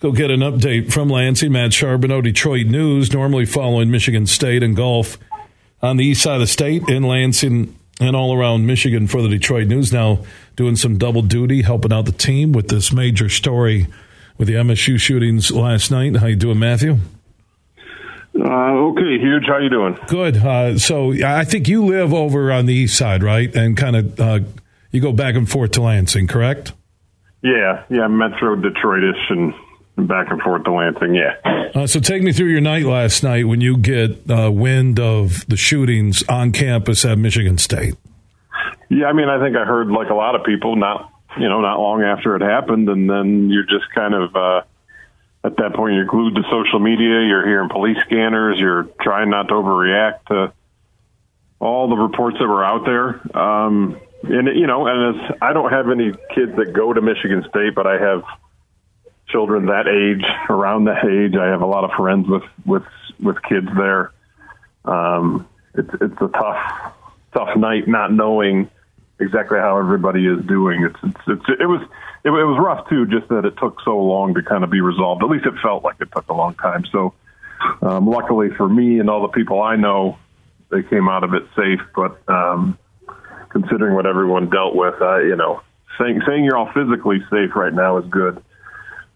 go 0.00 0.12
get 0.12 0.30
an 0.30 0.40
update 0.40 0.92
from 0.92 1.08
Lansing. 1.08 1.52
Matt 1.52 1.70
Charboneau, 1.70 2.22
Detroit 2.22 2.66
News, 2.66 3.12
normally 3.12 3.46
following 3.46 3.90
Michigan 3.90 4.26
State 4.26 4.62
and 4.62 4.74
golf 4.74 5.18
on 5.82 5.96
the 5.96 6.04
east 6.04 6.22
side 6.22 6.34
of 6.34 6.40
the 6.40 6.46
state 6.46 6.88
in 6.88 7.02
Lansing 7.04 7.76
and 8.00 8.16
all 8.16 8.34
around 8.34 8.66
Michigan 8.66 9.06
for 9.06 9.22
the 9.22 9.28
Detroit 9.28 9.68
News. 9.68 9.92
Now 9.92 10.24
doing 10.56 10.76
some 10.76 10.98
double 10.98 11.22
duty, 11.22 11.62
helping 11.62 11.92
out 11.92 12.06
the 12.06 12.12
team 12.12 12.52
with 12.52 12.68
this 12.68 12.92
major 12.92 13.28
story 13.28 13.86
with 14.38 14.48
the 14.48 14.54
MSU 14.54 14.98
shootings 14.98 15.50
last 15.50 15.90
night. 15.90 16.16
How 16.16 16.26
you 16.26 16.36
doing, 16.36 16.58
Matthew? 16.58 16.96
Uh, 18.34 18.72
okay, 18.90 19.18
huge. 19.18 19.44
How 19.46 19.58
you 19.58 19.68
doing? 19.68 19.98
Good. 20.06 20.38
Uh, 20.38 20.78
so 20.78 21.12
I 21.22 21.44
think 21.44 21.68
you 21.68 21.84
live 21.84 22.14
over 22.14 22.50
on 22.50 22.64
the 22.66 22.74
east 22.74 22.96
side, 22.96 23.22
right? 23.22 23.54
And 23.54 23.76
kind 23.76 23.96
of 23.96 24.20
uh, 24.20 24.40
you 24.92 25.00
go 25.00 25.12
back 25.12 25.34
and 25.34 25.50
forth 25.50 25.72
to 25.72 25.82
Lansing, 25.82 26.26
correct? 26.26 26.72
Yeah, 27.42 27.84
yeah, 27.90 28.06
Metro 28.06 28.56
Detroitish 28.56 29.30
and 29.30 29.52
back 29.96 30.30
and 30.30 30.40
forth 30.40 30.64
to 30.64 30.72
Lansing. 30.72 31.14
Yeah. 31.14 31.36
Uh, 31.74 31.86
so 31.86 32.00
take 32.00 32.22
me 32.22 32.32
through 32.32 32.48
your 32.48 32.60
night 32.60 32.84
last 32.84 33.22
night 33.22 33.46
when 33.46 33.60
you 33.60 33.76
get 33.76 34.30
uh, 34.30 34.50
wind 34.50 34.98
of 34.98 35.46
the 35.46 35.56
shootings 35.56 36.22
on 36.28 36.52
campus 36.52 37.04
at 37.04 37.18
Michigan 37.18 37.58
State. 37.58 37.94
Yeah, 38.88 39.06
I 39.06 39.12
mean, 39.12 39.28
I 39.28 39.42
think 39.42 39.56
I 39.56 39.64
heard 39.64 39.88
like 39.88 40.10
a 40.10 40.14
lot 40.14 40.34
of 40.34 40.44
people, 40.44 40.74
not 40.76 41.12
you 41.38 41.48
know, 41.48 41.60
not 41.60 41.78
long 41.78 42.02
after 42.02 42.34
it 42.34 42.42
happened, 42.42 42.88
and 42.88 43.08
then 43.08 43.50
you're 43.50 43.64
just 43.64 43.88
kind 43.94 44.14
of 44.14 44.34
uh, 44.34 44.62
at 45.44 45.56
that 45.56 45.74
point 45.74 45.94
you're 45.94 46.06
glued 46.06 46.34
to 46.34 46.42
social 46.50 46.80
media. 46.80 47.22
You're 47.22 47.46
hearing 47.46 47.68
police 47.68 47.98
scanners. 48.06 48.58
You're 48.58 48.88
trying 49.00 49.30
not 49.30 49.48
to 49.48 49.54
overreact 49.54 50.26
to 50.26 50.52
all 51.60 51.88
the 51.88 51.96
reports 51.96 52.38
that 52.40 52.48
were 52.48 52.64
out 52.64 52.84
there. 52.84 53.38
Um, 53.38 54.00
and 54.24 54.48
you 54.58 54.66
know, 54.66 54.86
and 54.86 55.16
as 55.16 55.36
I 55.40 55.52
don't 55.52 55.70
have 55.70 55.88
any 55.88 56.12
kids 56.34 56.56
that 56.56 56.72
go 56.74 56.92
to 56.92 57.00
Michigan 57.00 57.44
State, 57.48 57.74
but 57.74 57.86
I 57.86 57.98
have 57.98 58.22
children 59.32 59.66
that 59.66 59.86
age, 59.88 60.24
around 60.50 60.84
that 60.84 61.04
age. 61.04 61.36
I 61.36 61.46
have 61.46 61.62
a 61.62 61.66
lot 61.66 61.84
of 61.84 61.90
friends 61.92 62.28
with 62.28 62.44
with 62.64 62.84
with 63.20 63.36
kids 63.42 63.68
there. 63.76 64.12
Um, 64.84 65.48
it's 65.74 65.90
it's 66.00 66.20
a 66.20 66.28
tough 66.28 66.94
tough 67.32 67.56
night 67.56 67.86
not 67.86 68.12
knowing 68.12 68.70
exactly 69.20 69.58
how 69.58 69.78
everybody 69.78 70.26
is 70.26 70.44
doing. 70.46 70.84
It's 70.84 70.98
it's, 71.02 71.20
it's 71.26 71.60
it 71.60 71.66
was 71.66 71.82
it, 72.24 72.28
it 72.28 72.44
was 72.44 72.58
rough 72.58 72.88
too, 72.88 73.06
just 73.06 73.28
that 73.28 73.44
it 73.44 73.56
took 73.58 73.80
so 73.84 73.98
long 73.98 74.34
to 74.34 74.42
kind 74.42 74.64
of 74.64 74.70
be 74.70 74.80
resolved. 74.80 75.22
At 75.22 75.30
least 75.30 75.46
it 75.46 75.54
felt 75.62 75.84
like 75.84 75.96
it 76.00 76.08
took 76.14 76.28
a 76.28 76.34
long 76.34 76.54
time. 76.54 76.84
So 76.90 77.14
um, 77.82 78.06
luckily 78.06 78.48
for 78.56 78.68
me 78.68 78.98
and 78.98 79.08
all 79.08 79.22
the 79.22 79.28
people 79.28 79.62
I 79.62 79.76
know, 79.76 80.18
they 80.70 80.82
came 80.82 81.08
out 81.08 81.24
of 81.24 81.34
it 81.34 81.44
safe. 81.56 81.80
But 81.94 82.20
um, 82.28 82.78
considering 83.50 83.94
what 83.94 84.06
everyone 84.06 84.50
dealt 84.50 84.74
with, 84.74 85.00
uh, 85.00 85.18
you 85.18 85.36
know, 85.36 85.62
saying 85.98 86.22
saying 86.26 86.44
you're 86.44 86.56
all 86.56 86.72
physically 86.72 87.20
safe 87.30 87.54
right 87.54 87.72
now 87.72 87.98
is 87.98 88.08
good. 88.10 88.42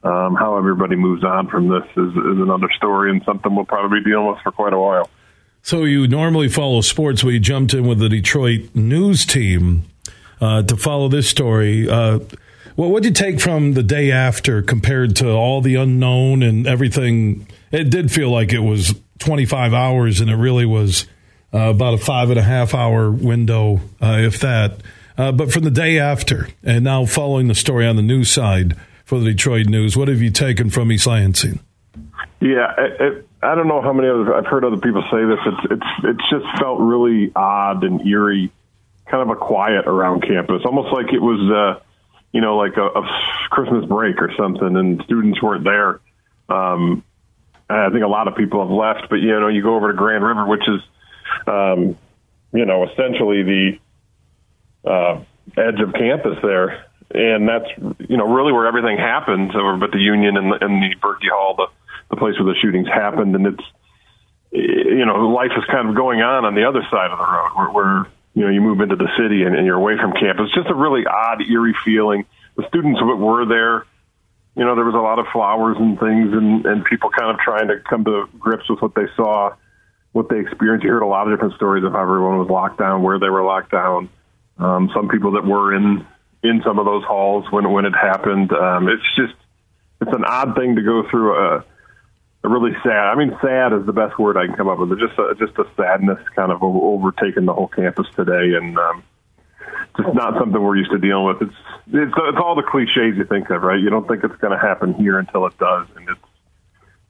Um, 0.05 0.35
how 0.35 0.59
everybody 0.59 0.97
moves 0.97 1.25
on 1.25 1.49
from 1.49 1.69
this 1.69 1.85
is, 1.97 2.11
is 2.11 2.39
another 2.39 2.69
story 2.77 3.11
and 3.11 3.23
something 3.25 3.57
we'll 3.57 3.65
probably 3.65 4.01
be 4.01 4.11
dealing 4.11 4.27
with 4.27 4.39
for 4.43 4.53
quite 4.53 4.75
a 4.75 4.79
while. 4.79 5.09
So 5.63 5.85
you 5.85 6.07
normally 6.07 6.49
follow 6.49 6.83
sports, 6.83 7.25
We 7.25 7.39
jumped 7.39 7.73
in 7.73 7.87
with 7.87 8.01
the 8.01 8.11
Detroit 8.11 8.69
news 8.75 9.25
team 9.25 9.85
uh, 10.43 10.63
to 10.65 10.77
follow 10.77 11.09
this 11.09 11.27
story. 11.27 11.89
Uh, 11.89 12.19
what 12.77 12.91
would 12.91 13.07
you 13.07 13.13
take 13.13 13.41
from 13.41 13.73
the 13.73 13.83
day 13.83 14.11
after 14.11 14.61
compared 14.61 15.17
to 15.17 15.31
all 15.31 15.63
the 15.63 15.77
unknown 15.77 16.43
and 16.43 16.67
everything? 16.67 17.47
It 17.73 17.89
did 17.89 18.13
feel 18.13 18.31
like 18.31 18.53
it 18.53 18.61
was 18.61 18.95
25 19.21 19.73
hours, 19.73 20.21
and 20.21 20.29
it 20.29 20.37
really 20.37 20.67
was 20.67 21.07
uh, 21.55 21.71
about 21.71 21.95
a 21.95 21.99
five 21.99 22.29
and 22.29 22.39
a 22.39 22.43
half 22.43 22.75
hour 22.75 23.11
window, 23.11 23.81
uh, 24.03 24.19
if 24.19 24.41
that. 24.41 24.83
Uh, 25.17 25.33
but 25.33 25.51
from 25.51 25.63
the 25.63 25.71
day 25.71 25.99
after, 25.99 26.49
and 26.63 26.85
now 26.85 27.07
following 27.07 27.49
the 27.49 27.55
story 27.55 27.87
on 27.87 27.97
the 27.97 28.03
news 28.03 28.29
side 28.29 28.77
for 29.05 29.19
the 29.19 29.27
Detroit 29.27 29.67
News, 29.67 29.97
what 29.97 30.09
have 30.09 30.21
you 30.21 30.31
taken 30.31 30.71
from 30.71 30.91
East 30.91 31.07
Lansing? 31.07 31.61
Yeah, 32.41 32.73
it, 32.77 33.01
it, 33.01 33.29
I 33.43 33.55
don't 33.55 33.69
know 33.69 33.81
how 33.81 33.93
many 33.93 34.09
other 34.09 34.35
I've 34.35 34.47
heard 34.47 34.65
other 34.65 34.79
people 34.79 35.03
say 35.11 35.25
this. 35.25 35.39
It's 35.47 35.73
it's 35.73 36.05
it's 36.05 36.31
just 36.31 36.45
felt 36.59 36.81
really 36.81 37.33
odd 37.35 37.85
and 37.85 38.07
eerie, 38.07 38.51
kind 39.07 39.23
of 39.23 39.37
a 39.37 39.39
quiet 39.39 39.87
around 39.87 40.23
campus, 40.23 40.63
almost 40.65 40.93
like 40.93 41.13
it 41.13 41.21
was, 41.21 41.41
uh, 41.51 41.83
you 42.33 42.41
know, 42.41 42.57
like 42.57 42.77
a, 42.77 42.87
a 42.87 43.09
Christmas 43.51 43.87
break 43.87 44.21
or 44.21 44.31
something, 44.37 44.77
and 44.77 45.03
students 45.05 45.41
weren't 45.43 45.65
there. 45.65 46.01
Um, 46.49 47.05
I 47.69 47.89
think 47.91 48.05
a 48.05 48.09
lot 48.09 48.29
of 48.29 48.37
people 48.37 48.61
have 48.61 48.71
left, 48.71 49.09
but 49.09 49.17
you 49.17 49.29
know, 49.41 49.49
you 49.49 49.63
go 49.63 49.77
over 49.77 49.91
to 49.91 49.97
Grand 49.97 50.25
River, 50.25 50.47
which 50.47 50.69
is, 50.69 50.81
um, 51.47 51.97
you 52.53 52.65
know, 52.67 52.85
essentially 52.85 53.43
the 53.43 53.79
uh, 54.85 55.21
edge 55.57 55.81
of 55.81 55.95
campus 55.95 56.39
there, 56.43 56.87
and 57.11 57.49
that's 57.49 57.69
you 58.09 58.17
know 58.17 58.33
really 58.33 58.53
where 58.53 58.67
everything 58.67 58.99
happens 58.99 59.53
over 59.55 59.85
at 59.85 59.91
the 59.91 59.99
Union 59.99 60.37
and 60.37 60.53
the, 60.53 60.65
and 60.65 60.83
the 60.83 60.97
Berkey 61.01 61.31
Hall, 61.33 61.55
the 61.57 61.67
the 62.11 62.17
place 62.17 62.35
where 62.39 62.53
the 62.53 62.59
shootings 62.61 62.89
happened, 62.89 63.35
and 63.35 63.47
it's 63.47 63.65
you 64.53 65.05
know 65.05 65.29
life 65.29 65.53
is 65.57 65.65
kind 65.71 65.89
of 65.89 65.95
going 65.95 66.21
on 66.21 66.45
on 66.45 66.55
the 66.55 66.69
other 66.69 66.83
side 66.91 67.11
of 67.11 67.19
the 67.19 67.25
road 67.25 67.51
where, 67.55 67.71
where 67.71 68.07
you 68.35 68.45
know 68.45 68.51
you 68.51 68.61
move 68.61 68.81
into 68.81 68.97
the 68.97 69.09
city 69.19 69.43
and, 69.43 69.55
and 69.57 69.67
you're 69.67 69.77
away 69.77 69.97
from 69.97 70.13
campus. 70.13 70.51
Just 70.55 70.69
a 70.69 70.75
really 70.75 71.07
odd, 71.07 71.43
eerie 71.43 71.77
feeling. 71.85 72.25
The 72.57 72.67
students 72.69 73.01
were 73.03 73.47
there, 73.47 73.85
you 74.57 74.65
know, 74.65 74.75
there 74.77 74.85
was 74.85 74.95
a 74.95 74.99
lot 74.99 75.19
of 75.19 75.27
flowers 75.33 75.77
and 75.79 75.99
things, 75.99 76.33
and 76.33 76.65
and 76.65 76.85
people 76.85 77.11
kind 77.11 77.31
of 77.31 77.39
trying 77.39 77.69
to 77.69 77.81
come 77.81 78.05
to 78.05 78.29
grips 78.39 78.69
with 78.71 78.81
what 78.81 78.95
they 78.95 79.07
saw, 79.17 79.55
what 80.13 80.29
they 80.29 80.39
experienced. 80.39 80.85
You 80.85 80.93
heard 80.93 81.03
a 81.03 81.07
lot 81.07 81.27
of 81.27 81.35
different 81.35 81.55
stories 81.55 81.83
of 81.85 81.93
how 81.93 82.03
everyone 82.03 82.39
was 82.39 82.49
locked 82.49 82.79
down, 82.79 83.03
where 83.03 83.19
they 83.19 83.29
were 83.29 83.43
locked 83.43 83.73
down. 83.73 84.09
Um, 84.59 84.91
some 84.95 85.09
people 85.09 85.33
that 85.33 85.45
were 85.45 85.75
in 85.75 86.07
in 86.45 86.63
some 86.63 86.79
of 86.79 86.85
those 86.85 87.03
halls 87.05 87.51
when 87.51 87.71
when 87.73 87.87
it 87.87 87.95
happened. 87.95 88.53
Um, 88.53 88.89
it's 88.89 89.03
just 89.17 89.35
it's 90.01 90.13
an 90.13 90.25
odd 90.25 90.55
thing 90.55 90.77
to 90.77 90.83
go 90.83 91.09
through 91.11 91.35
a 91.35 91.65
a 92.45 92.49
really 92.49 92.73
sad. 92.83 93.09
I 93.09 93.15
mean, 93.17 93.37
sad 93.41 93.73
is 93.73 93.87
the 93.87 93.93
best 93.93 94.19
word 94.19 94.37
I 94.37 94.47
can 94.47 94.55
come 94.55 94.69
up 94.69 94.79
with. 94.79 94.93
It's 94.93 95.01
just 95.01 95.19
a, 95.19 95.35
just 95.39 95.59
a 95.59 95.65
sadness 95.77 96.19
kind 96.37 96.53
of 96.53 96.63
overtaking 96.63 97.47
the 97.47 97.55
whole 97.55 97.69
campus 97.69 98.07
today, 98.15 98.55
and 98.55 98.77
um, 98.79 99.03
just 99.97 100.15
not 100.15 100.39
something 100.39 100.61
we're 100.63 100.77
used 100.77 100.91
to 100.91 100.99
dealing 100.99 101.25
with. 101.25 101.43
It's 101.43 101.57
it's, 101.89 102.13
it's 102.15 102.39
all 102.39 102.55
the 102.55 102.63
cliches 102.63 103.17
you 103.17 103.25
think 103.25 103.49
of, 103.51 103.63
right? 103.63 103.81
You 103.81 103.89
don't 103.89 104.07
think 104.07 104.23
it's 104.25 104.37
going 104.37 104.53
to 104.53 104.59
happen 104.59 104.93
here 104.95 105.19
until 105.19 105.47
it 105.47 105.57
does, 105.59 105.89
and 105.97 106.09
it's 106.09 106.21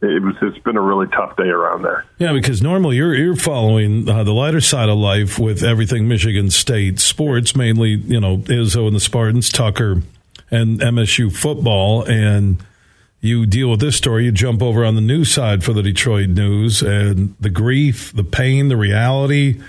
it 0.03 0.23
was 0.23 0.35
it's 0.43 0.59
been 0.59 0.77
a 0.77 0.83
really 0.83 1.07
tough 1.09 1.37
day 1.37 1.49
around 1.49 1.83
there. 1.83 2.05
Yeah, 2.19 2.33
because 2.33 2.63
normally 2.63 2.97
you're 2.97 3.15
you're 3.15 3.37
following 3.37 4.09
uh, 4.09 4.25
the 4.25 4.33
lighter 4.33 4.61
side 4.61 4.89
of 4.89 4.99
life 4.99 5.39
with 5.39 5.63
everything 5.63 6.09
Michigan 6.09 6.51
State 6.51 7.01
sports, 7.01 7.57
mainly 7.57 7.91
you 7.91 8.21
know 8.21 8.39
Izzo 8.39 8.87
and 8.87 8.97
the 8.97 9.01
Spartans, 9.01 9.51
Tucker, 9.51 10.03
and 10.51 10.81
MSU 10.81 11.35
football, 11.35 12.03
and 12.05 12.63
you 13.21 13.47
deal 13.47 13.71
with 13.71 13.81
this 13.81 13.97
story, 13.97 14.27
you 14.27 14.33
jump 14.33 14.63
over 14.63 14.85
on 14.85 14.97
the 14.97 15.01
news 15.01 15.33
side 15.33 15.65
for 15.65 15.73
the 15.73 15.83
Detroit 15.83 16.29
News 16.29 16.83
and 16.83 17.35
the 17.41 17.49
grief, 17.49 18.13
the 18.13 18.25
pain, 18.25 18.69
the 18.69 18.77
reality, 18.77 19.61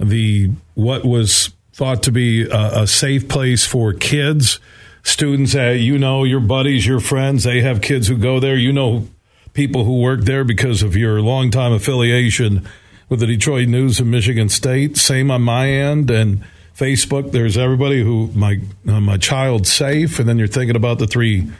the 0.00 0.50
what 0.74 1.04
was 1.04 1.52
thought 1.74 2.02
to 2.04 2.12
be 2.12 2.48
a, 2.48 2.82
a 2.82 2.86
safe 2.86 3.28
place 3.28 3.66
for 3.66 3.92
kids, 3.92 4.60
students 5.02 5.52
that 5.52 5.72
you 5.72 5.98
know, 5.98 6.24
your 6.24 6.40
buddies, 6.40 6.86
your 6.86 7.00
friends, 7.00 7.44
they 7.44 7.60
have 7.60 7.82
kids 7.82 8.08
who 8.08 8.16
go 8.16 8.40
there. 8.40 8.56
You 8.56 8.72
know 8.72 9.08
people 9.52 9.84
who 9.84 10.00
work 10.00 10.22
there 10.22 10.44
because 10.44 10.82
of 10.82 10.96
your 10.96 11.20
longtime 11.20 11.72
affiliation 11.72 12.66
with 13.08 13.20
the 13.20 13.26
Detroit 13.26 13.68
News 13.68 14.00
and 14.00 14.10
Michigan 14.10 14.48
State. 14.48 14.96
Same 14.96 15.30
on 15.30 15.42
my 15.42 15.68
end 15.68 16.10
and 16.10 16.42
Facebook. 16.74 17.32
There's 17.32 17.58
everybody 17.58 18.02
who 18.02 18.28
my 18.34 18.60
uh, 18.88 19.00
my 19.00 19.18
child's 19.18 19.72
safe, 19.72 20.18
and 20.18 20.28
then 20.28 20.38
you're 20.38 20.48
thinking 20.48 20.76
about 20.76 20.98
the 20.98 21.06
three 21.06 21.50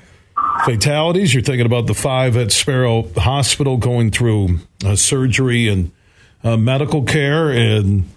fatalities. 0.64 1.34
You're 1.34 1.42
thinking 1.42 1.66
about 1.66 1.86
the 1.86 1.94
five 1.94 2.36
at 2.36 2.52
Sparrow 2.52 3.08
Hospital 3.16 3.76
going 3.76 4.10
through 4.10 4.60
surgery 4.94 5.68
and 5.68 5.90
uh, 6.42 6.56
medical 6.56 7.02
care, 7.02 7.50
and 7.50 8.08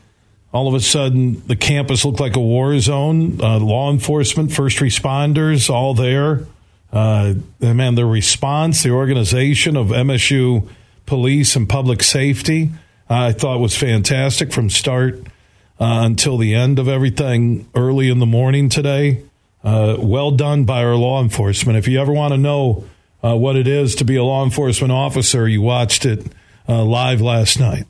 all 0.54 0.68
of 0.68 0.74
a 0.74 0.80
sudden 0.80 1.46
the 1.48 1.56
campus 1.56 2.06
looked 2.06 2.20
like 2.22 2.36
a 2.36 2.40
war 2.40 2.80
zone. 2.80 3.42
Uh, 3.42 3.60
law 3.60 3.92
enforcement, 3.92 4.54
first 4.54 4.78
responders, 4.78 5.70
all 5.70 5.94
there. 5.94 6.48
Uh, 6.92 7.34
man, 7.60 7.96
the 7.96 8.06
response, 8.06 8.84
the 8.84 8.92
organization 8.92 9.76
of 9.76 9.88
MSU 9.88 10.68
police 11.06 11.56
and 11.56 11.68
public 11.68 12.02
safety, 12.04 12.72
I 13.10 13.32
thought 13.32 13.60
was 13.60 13.78
fantastic 13.78 14.52
from 14.52 14.70
start 14.70 15.20
uh, 15.80 16.02
until 16.06 16.38
the 16.38 16.56
end 16.56 16.80
of 16.80 16.88
everything 16.88 17.68
early 17.76 18.10
in 18.10 18.20
the 18.20 18.26
morning 18.26 18.70
today. 18.70 19.24
Uh, 19.64 19.98
well 20.00 20.32
done 20.32 20.64
by 20.64 20.84
our 20.84 20.96
law 20.96 21.22
enforcement. 21.22 21.78
If 21.78 21.88
you 21.88 22.00
ever 22.00 22.14
want 22.14 22.34
to 22.34 22.38
know 22.38 22.86
uh, 23.24 23.36
what 23.36 23.56
it 23.56 23.68
is 23.68 23.96
to 23.96 24.06
be 24.06 24.16
a 24.16 24.24
law 24.24 24.44
enforcement 24.44 24.92
officer, 24.92 25.48
you 25.48 25.62
watched 25.62 26.06
it 26.06 26.26
uh, 26.70 26.84
live 26.84 27.22
last 27.22 27.60
night. 27.60 27.86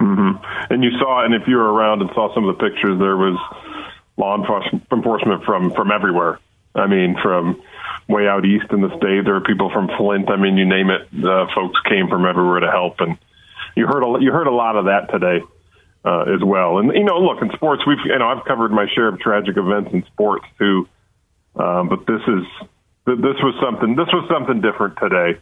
Mm-hmm. 0.00 0.72
And 0.72 0.82
you 0.82 0.90
saw, 0.98 1.24
and 1.24 1.34
if 1.34 1.46
you 1.46 1.56
were 1.56 1.72
around 1.72 2.02
and 2.02 2.10
saw 2.14 2.34
some 2.34 2.48
of 2.48 2.58
the 2.58 2.68
pictures, 2.68 2.98
there 2.98 3.16
was 3.16 3.38
law 4.16 4.36
enforcement 4.36 5.44
from 5.44 5.70
from 5.70 5.90
everywhere. 5.92 6.40
I 6.74 6.86
mean, 6.88 7.16
from 7.22 7.62
way 8.08 8.26
out 8.28 8.44
east 8.44 8.66
in 8.70 8.80
the 8.80 8.90
state, 8.96 9.24
there 9.24 9.34
were 9.34 9.40
people 9.40 9.70
from 9.70 9.88
Flint. 9.96 10.30
I 10.30 10.36
mean, 10.36 10.56
you 10.56 10.66
name 10.66 10.90
it, 10.90 11.08
uh, 11.24 11.46
folks 11.54 11.78
came 11.88 12.08
from 12.08 12.26
everywhere 12.26 12.60
to 12.60 12.70
help, 12.70 13.00
and 13.00 13.18
you 13.76 13.86
heard 13.86 14.02
a, 14.02 14.22
you 14.22 14.32
heard 14.32 14.46
a 14.46 14.54
lot 14.54 14.76
of 14.76 14.86
that 14.86 15.10
today. 15.10 15.44
Uh, 16.06 16.34
as 16.34 16.44
well, 16.44 16.76
and 16.76 16.92
you 16.92 17.02
know, 17.02 17.18
look 17.18 17.40
in 17.40 17.50
sports, 17.52 17.82
we've 17.86 17.96
you 18.04 18.18
know 18.18 18.28
I've 18.28 18.44
covered 18.44 18.70
my 18.70 18.86
share 18.94 19.08
of 19.08 19.18
tragic 19.20 19.56
events 19.56 19.88
in 19.90 20.04
sports 20.04 20.44
too, 20.58 20.86
um, 21.56 21.88
but 21.88 22.04
this 22.06 22.20
is 22.28 22.44
this 23.06 23.36
was 23.42 23.54
something. 23.62 23.96
This 23.96 24.08
was 24.12 24.28
something 24.30 24.60
different 24.60 24.98
today. 24.98 25.40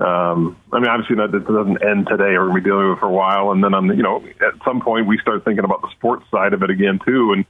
Um, 0.00 0.56
I 0.72 0.80
mean, 0.80 0.88
obviously, 0.88 1.16
that 1.16 1.30
doesn't 1.30 1.84
end 1.84 2.08
today. 2.08 2.32
We're 2.34 2.48
going 2.48 2.56
to 2.56 2.60
be 2.62 2.68
dealing 2.68 2.88
with 2.88 2.98
it 2.98 3.00
for 3.00 3.06
a 3.06 3.12
while, 3.12 3.52
and 3.52 3.62
then 3.62 3.74
on 3.74 3.86
the, 3.86 3.94
you 3.94 4.02
know, 4.02 4.24
at 4.40 4.54
some 4.64 4.80
point, 4.80 5.06
we 5.06 5.18
start 5.18 5.44
thinking 5.44 5.64
about 5.64 5.82
the 5.82 5.90
sports 5.90 6.24
side 6.30 6.52
of 6.52 6.62
it 6.62 6.70
again 6.70 6.98
too. 7.04 7.32
And 7.32 7.44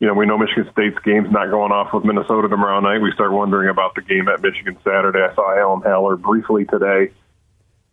you 0.00 0.06
know, 0.06 0.14
we 0.14 0.24
know 0.24 0.38
Michigan 0.38 0.66
State's 0.72 0.98
game's 1.04 1.30
not 1.30 1.50
going 1.50 1.72
off 1.72 1.92
with 1.92 2.04
Minnesota 2.04 2.48
tomorrow 2.48 2.80
night. 2.80 3.02
We 3.02 3.12
start 3.12 3.32
wondering 3.32 3.68
about 3.68 3.94
the 3.94 4.00
game 4.00 4.28
at 4.28 4.40
Michigan 4.40 4.78
Saturday. 4.82 5.20
I 5.20 5.34
saw 5.34 5.56
Alan 5.56 5.82
Haller 5.82 6.16
briefly 6.16 6.64
today. 6.64 7.12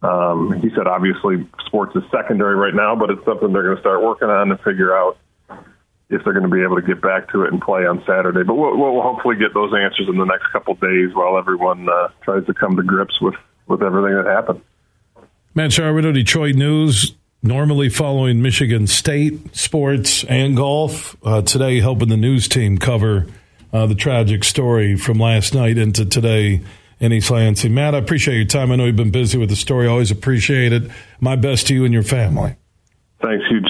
Um, 0.01 0.53
he 0.61 0.69
said, 0.69 0.87
obviously, 0.87 1.45
sports 1.65 1.95
is 1.95 2.03
secondary 2.09 2.55
right 2.55 2.73
now, 2.73 2.95
but 2.95 3.09
it's 3.09 3.25
something 3.25 3.51
they're 3.51 3.63
going 3.63 3.75
to 3.75 3.81
start 3.81 4.01
working 4.01 4.29
on 4.29 4.47
to 4.49 4.57
figure 4.57 4.95
out 4.95 5.17
if 6.09 6.23
they're 6.23 6.33
going 6.33 6.49
to 6.49 6.55
be 6.55 6.63
able 6.63 6.77
to 6.77 6.81
get 6.81 7.01
back 7.01 7.29
to 7.33 7.43
it 7.43 7.51
and 7.51 7.61
play 7.61 7.85
on 7.85 8.01
Saturday. 8.07 8.43
But 8.43 8.55
we'll, 8.55 8.77
we'll 8.77 9.01
hopefully 9.01 9.35
get 9.35 9.53
those 9.53 9.73
answers 9.73 10.07
in 10.07 10.17
the 10.17 10.25
next 10.25 10.47
couple 10.53 10.75
days 10.75 11.13
while 11.13 11.37
everyone 11.37 11.89
uh, 11.89 12.07
tries 12.23 12.45
to 12.45 12.53
come 12.53 12.77
to 12.77 12.83
grips 12.83 13.19
with 13.19 13.35
with 13.67 13.83
everything 13.83 14.15
that 14.15 14.25
happened. 14.25 14.61
Matt 15.53 15.71
Charboneau, 15.71 16.13
Detroit 16.13 16.55
News, 16.55 17.15
normally 17.41 17.89
following 17.89 18.41
Michigan 18.41 18.87
State 18.87 19.55
sports 19.55 20.23
and 20.25 20.55
golf. 20.55 21.15
Uh, 21.23 21.41
today, 21.41 21.79
helping 21.79 22.09
the 22.09 22.17
news 22.17 22.47
team 22.47 22.77
cover 22.77 23.27
uh, 23.73 23.85
the 23.85 23.95
tragic 23.95 24.43
story 24.43 24.95
from 24.95 25.19
last 25.19 25.53
night 25.53 25.77
into 25.77 26.05
today 26.05 26.61
in 26.99 27.13
East 27.13 27.29
Lansing. 27.29 27.73
Matt, 27.73 27.95
I 27.95 27.99
appreciate 27.99 28.35
your 28.35 28.45
time. 28.45 28.71
I 28.71 28.75
know 28.75 28.85
you've 28.85 28.95
been 28.95 29.11
busy 29.11 29.37
with 29.37 29.49
the 29.49 29.55
story. 29.55 29.87
Always 29.87 30.11
appreciate 30.11 30.73
it. 30.73 30.89
My 31.19 31.35
best 31.35 31.67
to 31.67 31.73
you 31.73 31.85
and 31.85 31.93
your 31.93 32.03
family. 32.03 32.55
Thanks, 33.21 33.45
you 33.49 33.61